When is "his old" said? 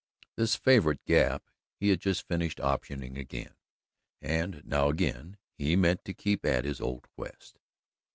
6.65-7.07